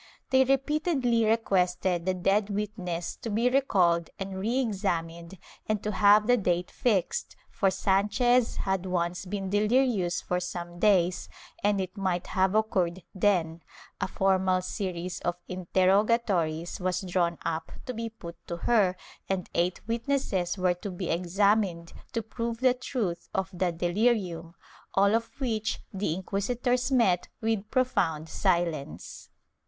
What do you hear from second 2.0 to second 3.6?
the dead witness to be